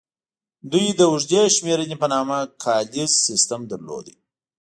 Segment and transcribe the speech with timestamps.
[0.71, 4.05] دوی د اوږدې شمېرنې په نامه کالیز سیستم درلود